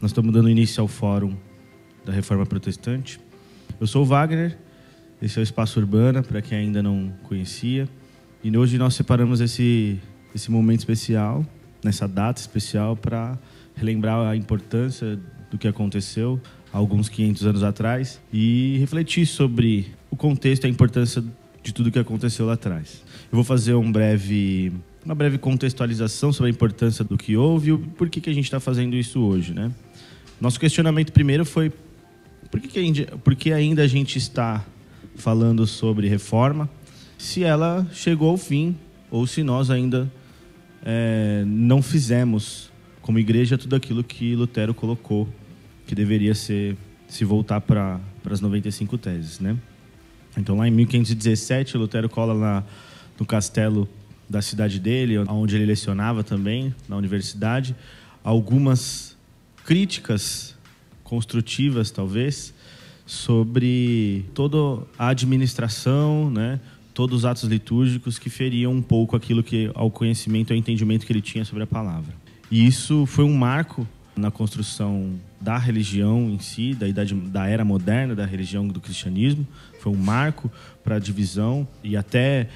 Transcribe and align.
Nós 0.00 0.12
estamos 0.12 0.32
dando 0.32 0.48
início 0.48 0.80
ao 0.80 0.86
Fórum 0.86 1.34
da 2.04 2.12
Reforma 2.12 2.46
Protestante. 2.46 3.18
Eu 3.80 3.86
sou 3.86 4.02
o 4.02 4.04
Wagner, 4.04 4.56
esse 5.20 5.40
é 5.40 5.40
o 5.40 5.42
Espaço 5.42 5.80
Urbana, 5.80 6.22
para 6.22 6.40
quem 6.40 6.56
ainda 6.56 6.80
não 6.80 7.12
conhecia. 7.24 7.88
E 8.42 8.56
hoje 8.56 8.78
nós 8.78 8.94
separamos 8.94 9.40
esse, 9.40 9.98
esse 10.32 10.52
momento 10.52 10.78
especial, 10.78 11.44
nessa 11.82 12.06
data 12.06 12.40
especial, 12.40 12.94
para 12.94 13.36
relembrar 13.74 14.24
a 14.24 14.36
importância 14.36 15.18
do 15.50 15.58
que 15.58 15.66
aconteceu 15.66 16.40
há 16.72 16.78
alguns 16.78 17.08
500 17.08 17.46
anos 17.46 17.62
atrás 17.64 18.20
e 18.32 18.76
refletir 18.78 19.26
sobre 19.26 19.92
o 20.12 20.16
contexto 20.16 20.62
e 20.62 20.68
a 20.68 20.70
importância 20.70 21.24
de 21.60 21.74
tudo 21.74 21.90
que 21.90 21.98
aconteceu 21.98 22.46
lá 22.46 22.52
atrás. 22.52 23.02
Eu 23.32 23.34
vou 23.34 23.44
fazer 23.44 23.74
um 23.74 23.90
breve, 23.90 24.72
uma 25.08 25.14
breve 25.14 25.38
contextualização 25.38 26.34
sobre 26.34 26.50
a 26.50 26.54
importância 26.54 27.02
do 27.02 27.16
que 27.16 27.34
houve 27.34 27.70
e 27.70 27.72
o 27.72 27.78
porquê 27.78 28.20
que 28.20 28.28
a 28.28 28.32
gente 28.34 28.44
está 28.44 28.60
fazendo 28.60 28.94
isso 28.94 29.20
hoje, 29.20 29.54
né? 29.54 29.72
Nosso 30.38 30.60
questionamento 30.60 31.14
primeiro 31.14 31.46
foi 31.46 31.72
por 32.50 32.60
que, 32.60 32.68
que, 32.68 32.78
ainda, 32.78 33.06
por 33.24 33.34
que 33.34 33.50
ainda 33.50 33.82
a 33.82 33.86
gente 33.86 34.18
está 34.18 34.62
falando 35.16 35.66
sobre 35.66 36.08
reforma 36.08 36.68
se 37.16 37.42
ela 37.42 37.88
chegou 37.90 38.28
ao 38.28 38.36
fim 38.36 38.76
ou 39.10 39.26
se 39.26 39.42
nós 39.42 39.70
ainda 39.70 40.12
é, 40.84 41.42
não 41.46 41.80
fizemos 41.80 42.70
como 43.00 43.18
igreja 43.18 43.56
tudo 43.56 43.76
aquilo 43.76 44.04
que 44.04 44.36
Lutero 44.36 44.74
colocou 44.74 45.26
que 45.86 45.94
deveria 45.94 46.34
ser 46.34 46.76
se 47.08 47.24
voltar 47.24 47.62
para 47.62 47.98
as 48.30 48.42
95 48.42 48.98
teses, 48.98 49.40
né? 49.40 49.56
Então 50.36 50.58
lá 50.58 50.68
em 50.68 50.70
1517 50.70 51.78
Lutero 51.78 52.10
cola 52.10 52.34
na, 52.34 52.62
no 53.18 53.24
castelo 53.24 53.88
da 54.28 54.42
cidade 54.42 54.78
dele, 54.78 55.18
onde 55.18 55.56
ele 55.56 55.64
lecionava 55.64 56.22
também 56.22 56.74
na 56.88 56.96
universidade, 56.96 57.74
algumas 58.22 59.16
críticas 59.64 60.54
construtivas, 61.02 61.90
talvez, 61.90 62.52
sobre 63.06 64.26
toda 64.34 64.84
a 64.98 65.08
administração, 65.08 66.30
né? 66.30 66.60
todos 66.92 67.18
os 67.18 67.24
atos 67.24 67.44
litúrgicos 67.44 68.18
que 68.18 68.28
feriam 68.28 68.72
um 68.72 68.82
pouco 68.82 69.14
aquilo 69.16 69.42
que 69.42 69.70
ao 69.74 69.90
conhecimento, 69.90 70.52
ao 70.52 70.58
entendimento 70.58 71.06
que 71.06 71.12
ele 71.12 71.22
tinha 71.22 71.44
sobre 71.44 71.62
a 71.62 71.66
palavra. 71.66 72.12
E 72.50 72.66
isso 72.66 73.06
foi 73.06 73.24
um 73.24 73.36
marco 73.36 73.86
na 74.16 74.30
construção 74.30 75.12
da 75.40 75.56
religião 75.56 76.28
em 76.28 76.40
si, 76.40 76.74
da 76.74 76.88
idade 76.88 77.14
da 77.14 77.46
era 77.46 77.64
moderna 77.64 78.14
da 78.14 78.26
religião 78.26 78.66
do 78.66 78.80
cristianismo, 78.80 79.46
foi 79.80 79.92
um 79.92 79.96
marco 79.96 80.50
para 80.82 80.96
a 80.96 80.98
divisão 80.98 81.68
e 81.84 81.96
até 81.96 82.48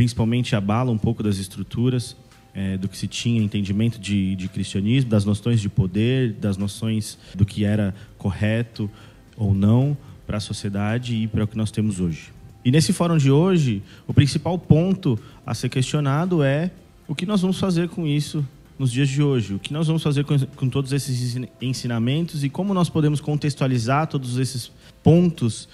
principalmente 0.00 0.56
abala 0.56 0.90
um 0.90 0.96
pouco 0.96 1.22
das 1.22 1.36
estruturas 1.36 2.16
é, 2.54 2.78
do 2.78 2.88
que 2.88 2.96
se 2.96 3.06
tinha 3.06 3.38
entendimento 3.38 4.00
de, 4.00 4.34
de 4.34 4.48
cristianismo, 4.48 5.10
das 5.10 5.26
noções 5.26 5.60
de 5.60 5.68
poder, 5.68 6.32
das 6.32 6.56
noções 6.56 7.18
do 7.34 7.44
que 7.44 7.66
era 7.66 7.94
correto 8.16 8.90
ou 9.36 9.52
não 9.52 9.94
para 10.26 10.38
a 10.38 10.40
sociedade 10.40 11.14
e 11.14 11.26
para 11.26 11.44
o 11.44 11.46
que 11.46 11.54
nós 11.54 11.70
temos 11.70 12.00
hoje. 12.00 12.32
E 12.64 12.70
nesse 12.70 12.94
fórum 12.94 13.18
de 13.18 13.30
hoje, 13.30 13.82
o 14.06 14.14
principal 14.14 14.58
ponto 14.58 15.18
a 15.44 15.52
ser 15.52 15.68
questionado 15.68 16.42
é 16.42 16.70
o 17.06 17.14
que 17.14 17.26
nós 17.26 17.42
vamos 17.42 17.58
fazer 17.58 17.90
com 17.90 18.06
isso 18.06 18.42
nos 18.78 18.90
dias 18.90 19.06
de 19.10 19.22
hoje, 19.22 19.52
o 19.52 19.58
que 19.58 19.70
nós 19.70 19.86
vamos 19.86 20.02
fazer 20.02 20.24
com, 20.24 20.38
com 20.56 20.66
todos 20.70 20.94
esses 20.94 21.38
ensinamentos 21.60 22.42
e 22.42 22.48
como 22.48 22.72
nós 22.72 22.88
podemos 22.88 23.20
contextualizar 23.20 24.06
todos 24.06 24.38
esses 24.38 24.72
pontos, 25.02 25.68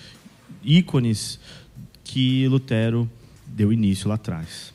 ícones 0.64 1.38
que 2.02 2.48
Lutero 2.48 3.08
deu 3.46 3.72
início 3.72 4.08
lá 4.08 4.16
atrás. 4.16 4.74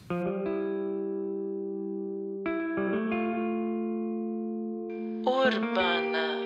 Urbana. 5.25 6.41